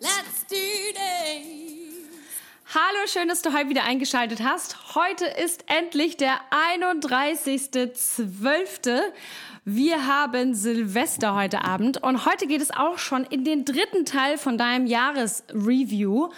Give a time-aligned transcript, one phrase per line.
[0.00, 0.54] Let's do
[0.92, 1.42] this!
[2.72, 4.94] Hallo, schön, dass du heute wieder eingeschaltet hast.
[4.94, 6.38] Heute ist endlich der
[6.76, 9.00] 31.12.
[9.64, 14.38] Wir haben Silvester heute Abend und heute geht es auch schon in den dritten Teil
[14.38, 16.28] von deinem Jahresreview.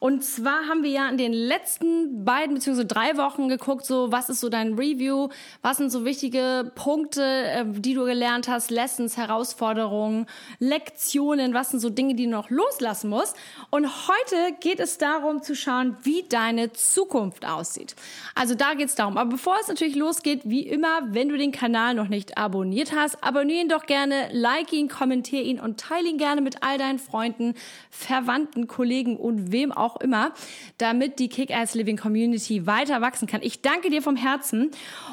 [0.00, 2.84] Und zwar haben wir ja in den letzten beiden bzw.
[2.84, 5.28] drei Wochen geguckt, so was ist so dein Review,
[5.60, 10.26] was sind so wichtige Punkte, äh, die du gelernt hast, Lessons, Herausforderungen,
[10.60, 13.36] Lektionen, was sind so Dinge, die du noch loslassen musst.
[13.70, 17.96] Und heute geht es darum zu schauen, wie deine Zukunft aussieht.
[18.36, 19.18] Also da geht es darum.
[19.18, 23.22] Aber bevor es natürlich losgeht, wie immer, wenn du den Kanal noch nicht abonniert hast,
[23.24, 27.00] abonniere ihn doch gerne, like ihn, kommentiere ihn und teile ihn gerne mit all deinen
[27.00, 27.54] Freunden,
[27.90, 30.32] Verwandten, Kollegen und wem auch auch immer,
[30.78, 33.40] damit die Kick-Ass Living Community weiter wachsen kann.
[33.42, 34.70] Ich danke dir vom Herzen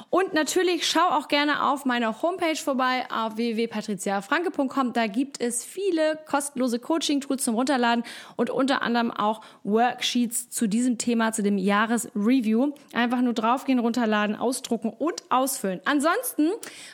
[0.09, 4.93] und natürlich schau auch gerne auf meiner Homepage vorbei auf www.patriziafranke.com.
[4.93, 8.03] Da gibt es viele kostenlose Coaching-Tools zum Runterladen
[8.35, 12.73] und unter anderem auch Worksheets zu diesem Thema, zu dem Jahresreview.
[12.93, 15.81] Einfach nur draufgehen, runterladen, ausdrucken und ausfüllen.
[15.85, 16.49] Ansonsten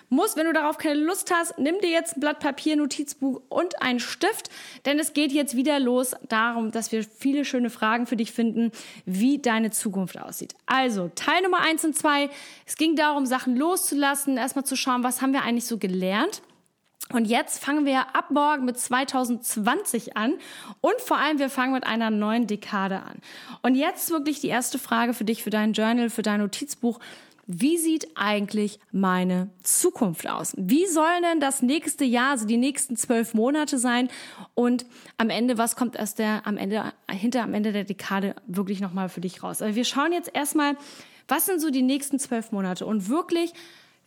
[0.10, 3.82] muss, wenn du darauf keine Lust hast, nimm dir jetzt ein Blatt Papier, Notizbuch und
[3.82, 4.50] einen Stift,
[4.86, 8.72] denn es geht jetzt wieder los darum, dass wir viele schöne Fragen für dich finden,
[9.06, 10.54] wie deine Zukunft aussieht.
[10.68, 12.30] Also, Teil Nummer eins und zwei.
[12.66, 16.44] Es ging darum, Sachen loszulassen, erstmal zu schauen, was haben wir eigentlich so gelernt.
[17.14, 20.36] Und jetzt fangen wir ab morgen mit 2020 an
[20.80, 23.18] und vor allem wir fangen mit einer neuen Dekade an.
[23.62, 27.00] Und jetzt wirklich die erste Frage für dich, für dein Journal, für dein Notizbuch
[27.54, 30.54] wie sieht eigentlich meine Zukunft aus?
[30.58, 34.08] Wie soll denn das nächste Jahr, also die nächsten zwölf Monate sein?
[34.54, 34.86] Und
[35.18, 39.10] am Ende, was kommt erst der, am Ende, hinter, am Ende der Dekade wirklich nochmal
[39.10, 39.62] für dich raus?
[39.62, 40.78] Aber wir schauen jetzt erstmal,
[41.28, 42.86] was sind so die nächsten zwölf Monate?
[42.86, 43.54] Und wirklich,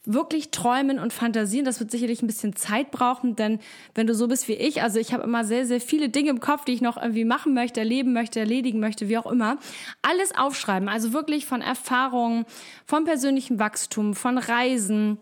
[0.07, 1.65] wirklich träumen und fantasieren.
[1.65, 3.59] Das wird sicherlich ein bisschen Zeit brauchen, denn
[3.95, 6.41] wenn du so bist wie ich, also ich habe immer sehr, sehr viele Dinge im
[6.41, 9.59] Kopf, die ich noch irgendwie machen möchte, erleben möchte, erledigen möchte, wie auch immer.
[10.03, 12.45] Alles aufschreiben, also wirklich von Erfahrungen,
[12.87, 15.19] von persönlichem Wachstum, von Reisen,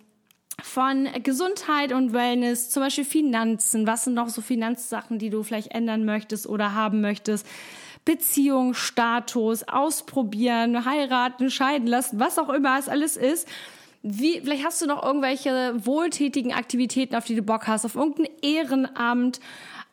[0.60, 3.87] von Gesundheit und Wellness, zum Beispiel Finanzen.
[3.87, 7.47] Was sind noch so Finanzsachen, die du vielleicht ändern möchtest oder haben möchtest?
[8.04, 13.47] Beziehung, Status, ausprobieren, heiraten, scheiden lassen, was auch immer es alles ist.
[14.03, 18.27] Wie, vielleicht hast du noch irgendwelche wohltätigen Aktivitäten, auf die du Bock hast, auf irgendein
[18.43, 19.39] Ehrenamt.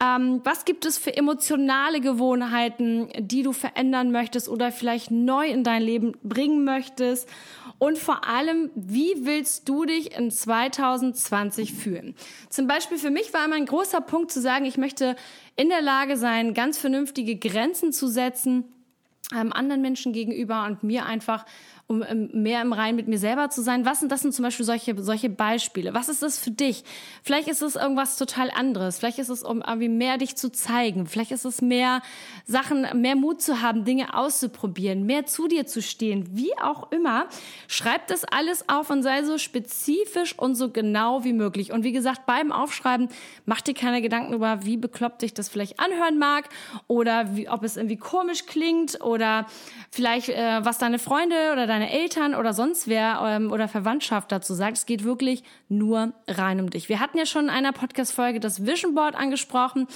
[0.01, 5.63] Ähm, was gibt es für emotionale Gewohnheiten, die du verändern möchtest oder vielleicht neu in
[5.63, 7.29] dein Leben bringen möchtest?
[7.77, 12.15] Und vor allem, wie willst du dich in 2020 fühlen?
[12.49, 15.15] Zum Beispiel für mich war immer ein großer Punkt zu sagen, ich möchte
[15.55, 18.65] in der Lage sein, ganz vernünftige Grenzen zu setzen,
[19.35, 21.45] ähm, anderen Menschen gegenüber und mir einfach
[21.89, 23.83] um ähm, mehr im Rein mit mir selber zu sein.
[23.83, 25.95] Was sind das sind zum Beispiel solche, solche Beispiele?
[25.95, 26.83] Was ist das für dich?
[27.23, 28.99] Vielleicht ist es irgendwas total anderes.
[28.99, 31.07] Vielleicht ist es, um irgendwie mehr dich zu zeigen.
[31.07, 32.03] Vielleicht ist es mehr
[32.45, 36.29] Sachen, mehr Mut zu haben, Dinge auszuprobieren, mehr zu dir zu stehen.
[36.31, 37.25] Wie auch immer.
[37.67, 41.71] Schreib das alles auf und sei so spezifisch und so genau wie möglich.
[41.71, 43.09] Und wie gesagt, beim Aufschreiben,
[43.47, 46.49] mach dir keine Gedanken über, wie bekloppt dich das vielleicht anhören mag
[46.85, 49.47] oder wie, ob es irgendwie komisch klingt oder
[49.89, 54.31] vielleicht, äh, was deine Freunde oder deine deine Eltern oder sonst wer ähm, oder Verwandtschaft
[54.31, 54.77] dazu sagt.
[54.77, 56.89] Es geht wirklich nur rein um dich.
[56.89, 59.87] Wir hatten ja schon in einer Podcast-Folge das Vision Board angesprochen,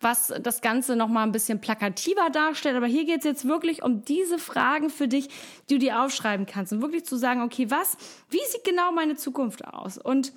[0.00, 2.76] was das Ganze nochmal ein bisschen plakativer darstellt.
[2.76, 5.28] Aber hier geht es jetzt wirklich um diese Fragen für dich,
[5.68, 6.72] die du dir aufschreiben kannst.
[6.72, 7.96] Und wirklich zu sagen, okay, was,
[8.30, 9.98] wie sieht genau meine Zukunft aus?
[9.98, 10.32] Und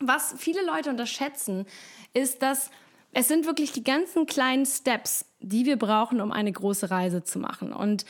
[0.00, 1.66] was viele Leute unterschätzen,
[2.12, 2.70] ist, dass
[3.18, 7.38] es sind wirklich die ganzen kleinen Steps, die wir brauchen, um eine große Reise zu
[7.38, 7.72] machen.
[7.72, 8.04] Und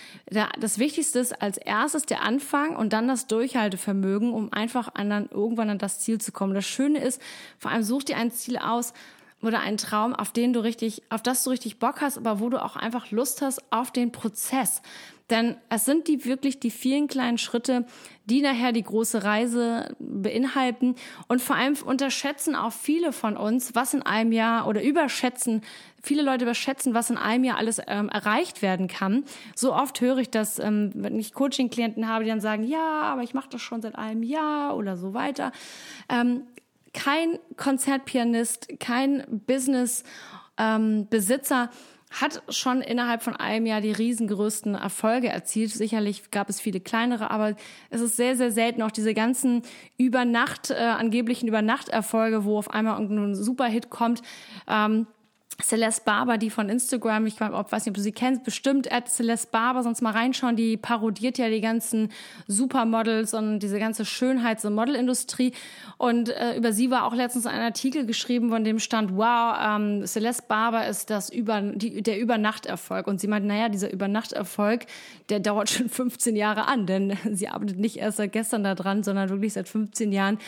[0.58, 5.70] das Wichtigste ist als erstes der Anfang und dann das Durchhaltevermögen, um einfach an irgendwann
[5.70, 6.55] an das Ziel zu kommen.
[6.55, 7.23] Das Schöne ist,
[7.56, 8.93] vor allem such dir ein Ziel aus,
[9.43, 12.49] oder einen Traum, auf den du richtig, auf das du richtig Bock hast, aber wo
[12.49, 14.81] du auch einfach Lust hast auf den Prozess.
[15.31, 17.84] Denn es sind die wirklich die vielen kleinen Schritte,
[18.26, 20.94] die nachher die große Reise beinhalten.
[21.26, 25.62] Und vor allem unterschätzen auch viele von uns, was in einem Jahr oder überschätzen,
[26.00, 29.25] viele Leute überschätzen, was in einem Jahr alles ähm, erreicht werden kann.
[29.56, 33.23] So oft höre ich das, ähm, wenn ich Coaching-Klienten habe, die dann sagen, ja, aber
[33.25, 35.50] ich mache das schon seit einem Jahr oder so weiter.
[36.08, 36.43] Ähm,
[36.93, 40.05] kein Konzertpianist, kein Business
[40.56, 41.08] ähm,
[42.11, 45.70] hat schon innerhalb von einem Jahr die riesengrößten Erfolge erzielt.
[45.70, 47.56] Sicherlich gab es viele kleinere, aber
[47.91, 49.62] es ist sehr, sehr selten auch diese ganzen
[49.99, 54.23] Übernacht, äh, angeblichen Übernachterfolge, wo auf einmal irgendein Superhit kommt.
[54.69, 55.06] Ähm,
[55.62, 59.49] Celeste Barber, die von Instagram, ich weiß nicht, ob du sie kennst, bestimmt at Celeste
[59.50, 62.11] Barber, sonst mal reinschauen, die parodiert ja die ganzen
[62.47, 65.53] Supermodels und diese ganze Schönheits- und Modelindustrie.
[65.97, 70.06] Und äh, über sie war auch letztens ein Artikel geschrieben, von dem stand, wow, ähm,
[70.06, 73.06] Celeste Barber ist das über, die, der Übernachterfolg.
[73.06, 74.85] Und sie meint, naja, dieser Übernachterfolg,
[75.31, 79.31] der dauert schon 15 Jahre an, denn sie arbeitet nicht erst seit gestern daran, sondern
[79.31, 80.38] wirklich seit 15 Jahren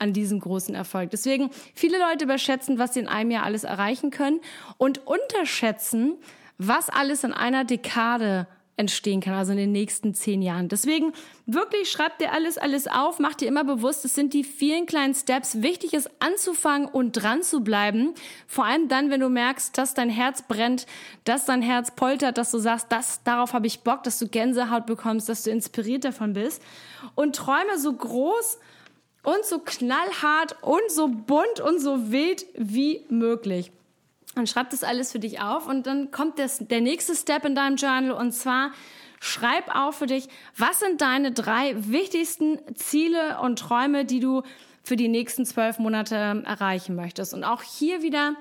[0.00, 1.10] an diesem großen Erfolg.
[1.10, 4.40] Deswegen, viele Leute überschätzen, was sie in einem Jahr alles erreichen können
[4.78, 6.14] und unterschätzen,
[6.58, 8.46] was alles in einer Dekade
[8.78, 10.68] entstehen kann, also in den nächsten zehn Jahren.
[10.68, 11.12] Deswegen
[11.46, 15.14] wirklich schreib dir alles, alles auf, mach dir immer bewusst, es sind die vielen kleinen
[15.14, 15.62] Steps.
[15.62, 18.12] Wichtig ist anzufangen und dran zu bleiben.
[18.46, 20.86] Vor allem dann, wenn du merkst, dass dein Herz brennt,
[21.24, 24.84] dass dein Herz poltert, dass du sagst, das, darauf habe ich Bock, dass du Gänsehaut
[24.84, 26.62] bekommst, dass du inspiriert davon bist.
[27.14, 28.58] Und träume so groß
[29.22, 33.72] und so knallhart und so bunt und so wild wie möglich
[34.36, 37.54] und schreib das alles für dich auf und dann kommt das, der nächste Step in
[37.54, 38.70] deinem Journal und zwar
[39.20, 44.42] schreib auf für dich, was sind deine drei wichtigsten Ziele und Träume, die du
[44.82, 47.34] für die nächsten zwölf Monate erreichen möchtest.
[47.34, 48.36] Und auch hier wieder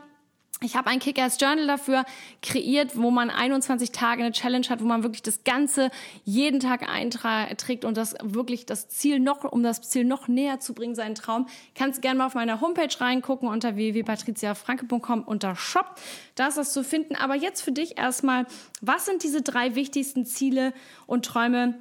[0.62, 2.06] ich habe ein Kick-Ass Journal dafür
[2.42, 5.92] kreiert, wo man 21 Tage eine Challenge hat, wo man wirklich das Ganze
[6.24, 10.74] jeden Tag einträgt und das wirklich das Ziel noch, um das Ziel noch näher zu
[10.74, 11.48] bringen, seinen Traum.
[11.75, 15.96] Kannst gerne mal auf meiner Homepage reingucken unter www.patriziafranke.com unter Shop.
[16.36, 17.16] Da ist das zu finden.
[17.16, 18.48] Aber jetzt für dich erstmal,
[18.81, 20.74] was sind diese drei wichtigsten Ziele
[21.06, 21.75] und Träume,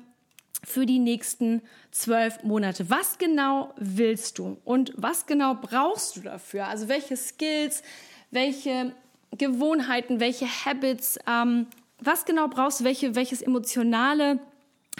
[0.66, 2.88] für die nächsten zwölf Monate.
[2.90, 6.66] Was genau willst du und was genau brauchst du dafür?
[6.68, 7.82] Also welche Skills,
[8.30, 8.92] welche
[9.32, 11.66] Gewohnheiten, welche Habits, ähm,
[12.00, 14.38] was genau brauchst du, welche, welches emotionale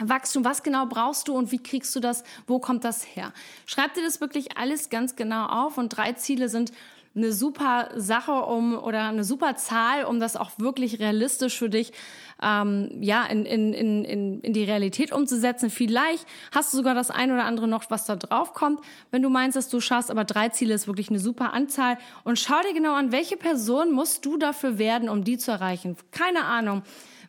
[0.01, 3.33] Wachstum, was genau brauchst du und wie kriegst du das, wo kommt das her?
[3.67, 6.73] Schreib dir das wirklich alles ganz genau auf und drei Ziele sind
[7.17, 11.93] eine super Sache um oder eine super Zahl, um das auch wirklich realistisch für dich
[12.43, 15.71] ähm, ja in, in, in, in die Realität umzusetzen.
[15.71, 18.81] Vielleicht hast du sogar das ein oder andere noch, was da drauf kommt,
[19.11, 21.99] wenn du meinst, dass du schaffst, aber drei Ziele ist wirklich eine super Anzahl.
[22.25, 25.97] Und schau dir genau an, welche Person musst du dafür werden, um die zu erreichen.
[26.11, 26.83] Keine Ahnung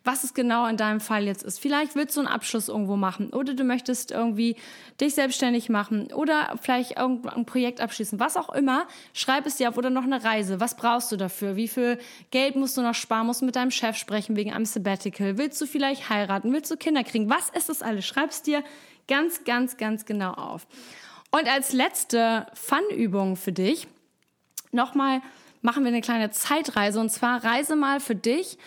[0.06, 1.60] was es genau in deinem Fall jetzt ist.
[1.60, 4.56] Vielleicht willst du einen Abschluss irgendwo machen oder du möchtest irgendwie
[5.02, 8.88] dich selbstständig machen oder vielleicht irgendein Projekt abschließen, was auch immer.
[9.14, 10.60] Schreib es dir auf oder noch eine Reise.
[10.60, 11.56] Was brauchst du dafür?
[11.56, 11.98] Wie viel
[12.32, 13.26] Geld musst du noch sparen?
[13.26, 15.38] Musst du mit deinem Chef sprechen wegen einem Sabbatical?
[15.38, 16.54] Willst du vielleicht heiraten?
[16.54, 17.30] Willst du Kinder kriegen?
[17.30, 18.06] Was ist das alles?
[18.06, 18.64] Schreib es dir
[19.08, 20.68] ganz, ganz, ganz genau auf.
[21.32, 23.88] Und als letzte Fun-Übung für dich
[24.72, 25.22] nochmal
[25.62, 28.58] machen wir eine kleine Zeitreise und zwar reise mal für dich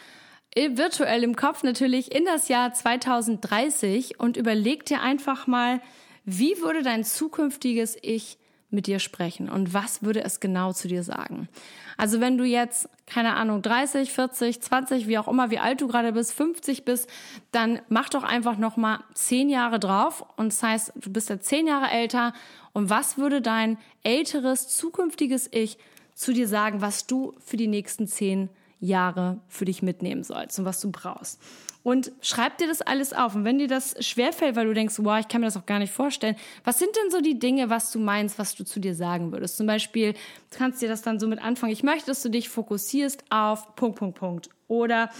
[0.54, 5.80] virtuell im Kopf natürlich in das Jahr 2030 und überleg dir einfach mal,
[6.24, 8.38] wie würde dein zukünftiges Ich
[8.70, 11.48] mit dir sprechen und was würde es genau zu dir sagen?
[11.96, 15.88] Also wenn du jetzt, keine Ahnung, 30, 40, 20, wie auch immer, wie alt du
[15.88, 17.08] gerade bist, 50 bist,
[17.50, 21.66] dann mach doch einfach nochmal 10 Jahre drauf und das heißt, du bist ja 10
[21.66, 22.34] Jahre älter
[22.72, 25.78] und was würde dein älteres, zukünftiges Ich
[26.14, 30.64] zu dir sagen, was du für die nächsten 10 Jahre für dich mitnehmen sollst und
[30.64, 31.40] was du brauchst.
[31.82, 33.34] Und schreib dir das alles auf.
[33.34, 35.78] Und wenn dir das schwerfällt, weil du denkst, wow, ich kann mir das auch gar
[35.78, 38.94] nicht vorstellen, was sind denn so die Dinge, was du meinst, was du zu dir
[38.94, 39.56] sagen würdest?
[39.56, 41.72] Zum Beispiel, du kannst dir das dann so mit anfangen.
[41.72, 44.50] Ich möchte, dass du dich fokussierst auf Punkt, Punkt, Punkt.
[44.66, 45.10] Oder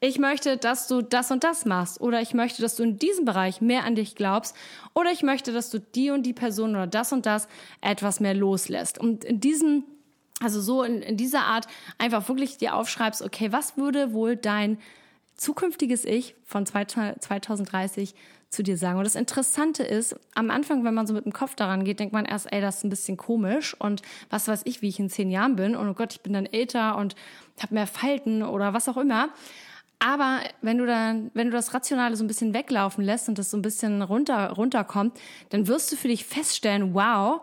[0.00, 2.00] ich möchte, dass du das und das machst.
[2.00, 4.54] Oder ich möchte, dass du in diesem Bereich mehr an dich glaubst.
[4.94, 7.48] Oder ich möchte, dass du die und die Person oder das und das
[7.80, 8.98] etwas mehr loslässt.
[8.98, 9.84] Und in diesem
[10.42, 11.66] also so in, in dieser Art
[11.98, 14.78] einfach wirklich dir aufschreibst, okay, was würde wohl dein
[15.36, 18.14] zukünftiges Ich von 2030
[18.48, 18.98] zu dir sagen.
[18.98, 22.12] Und das Interessante ist, am Anfang, wenn man so mit dem Kopf daran geht, denkt
[22.12, 25.08] man erst, ey, das ist ein bisschen komisch und was weiß ich, wie ich in
[25.08, 27.16] zehn Jahren bin und oh Gott, ich bin dann älter und
[27.60, 29.30] habe mehr Falten oder was auch immer.
[30.04, 33.52] Aber wenn du dann, wenn du das Rationale so ein bisschen weglaufen lässt und das
[33.52, 35.18] so ein bisschen runter, runterkommt,
[35.50, 37.40] dann wirst du für dich feststellen, wow,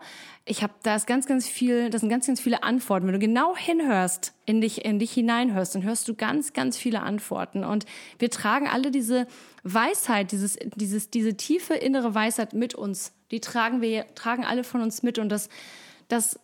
[0.50, 3.06] ich habe da ist ganz, ganz viel, das sind ganz, ganz viele Antworten.
[3.06, 7.02] Wenn du genau hinhörst, in dich, in dich hineinhörst, dann hörst du ganz, ganz viele
[7.02, 7.62] Antworten.
[7.62, 7.86] Und
[8.18, 9.28] wir tragen alle diese
[9.62, 13.12] Weisheit, dieses, dieses, diese tiefe innere Weisheit mit uns.
[13.30, 15.20] Die tragen wir, tragen alle von uns mit.
[15.20, 15.50] Und das,
[16.08, 16.40] das,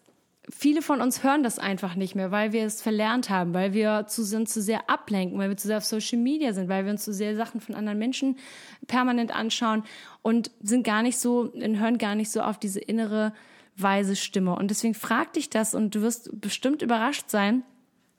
[0.48, 4.06] viele von uns hören das einfach nicht mehr, weil wir es verlernt haben, weil wir
[4.06, 6.92] zu, sind zu sehr ablenken, weil wir zu sehr auf Social Media sind, weil wir
[6.92, 8.38] uns zu sehr Sachen von anderen Menschen
[8.86, 9.82] permanent anschauen
[10.22, 13.32] und sind gar nicht so, hören gar nicht so auf diese innere
[13.76, 14.56] weise Stimme.
[14.56, 17.62] Und deswegen frag dich das und du wirst bestimmt überrascht sein,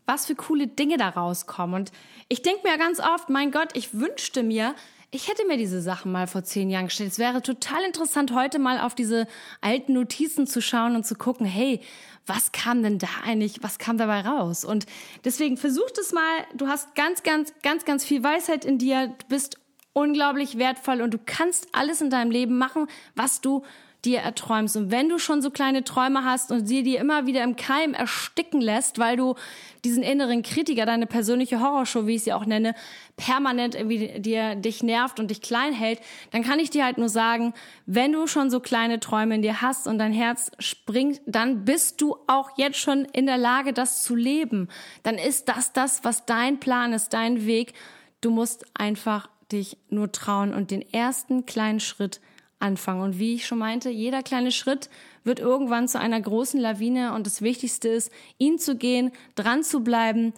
[0.05, 1.75] was für coole Dinge da rauskommen.
[1.75, 1.91] Und
[2.29, 4.73] ich denke mir ganz oft, mein Gott, ich wünschte mir,
[5.11, 7.11] ich hätte mir diese Sachen mal vor zehn Jahren gestellt.
[7.11, 9.27] Es wäre total interessant, heute mal auf diese
[9.61, 11.81] alten Notizen zu schauen und zu gucken, hey,
[12.25, 14.65] was kam denn da eigentlich, was kam dabei raus?
[14.65, 14.85] Und
[15.23, 16.45] deswegen versuch es mal.
[16.55, 19.07] Du hast ganz, ganz, ganz, ganz viel Weisheit in dir.
[19.07, 19.59] Du bist
[19.93, 23.63] unglaublich wertvoll und du kannst alles in deinem Leben machen, was du
[24.07, 24.77] dir erträumst.
[24.77, 27.93] Und wenn du schon so kleine Träume hast und sie dir immer wieder im Keim
[27.93, 29.35] ersticken lässt, weil du
[29.83, 32.73] diesen inneren Kritiker, deine persönliche Horrorshow, wie ich sie auch nenne,
[33.17, 35.99] permanent irgendwie dir, dich nervt und dich klein hält,
[36.31, 37.53] dann kann ich dir halt nur sagen,
[37.85, 42.01] wenn du schon so kleine Träume in dir hast und dein Herz springt, dann bist
[42.01, 44.69] du auch jetzt schon in der Lage, das zu leben.
[45.03, 47.73] Dann ist das das, was dein Plan ist, dein Weg.
[48.21, 52.21] Du musst einfach dich nur trauen und den ersten kleinen Schritt
[52.59, 53.01] anfangen.
[53.01, 54.89] Und wie ich schon meinte, jeder kleine Schritt
[55.23, 59.81] wird irgendwann zu einer großen Lawine und das Wichtigste ist, ihn zu gehen, dran zu
[59.81, 60.33] bleiben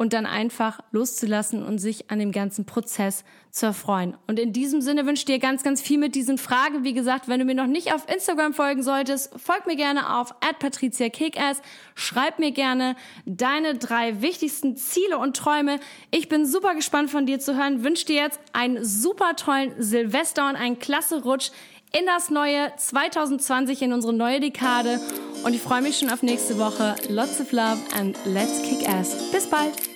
[0.00, 4.16] und dann einfach loszulassen und sich an dem ganzen Prozess zu erfreuen.
[4.26, 6.84] Und in diesem Sinne wünsche ich dir ganz, ganz viel mit diesen Fragen.
[6.84, 10.32] Wie gesagt, wenn du mir noch nicht auf Instagram folgen solltest, folg mir gerne auf
[10.40, 11.60] @patriziakickass.
[11.94, 15.78] Schreib mir gerne deine drei wichtigsten Ziele und Träume.
[16.10, 17.84] Ich bin super gespannt von dir zu hören.
[17.84, 21.50] Wünsche dir jetzt einen super tollen Silvester und einen klasse Rutsch
[21.92, 24.98] in das neue 2020, in unsere neue Dekade.
[25.44, 26.94] Und ich freue mich schon auf nächste Woche.
[27.10, 29.30] Lots of love and let's kick ass.
[29.30, 29.89] Bis bald.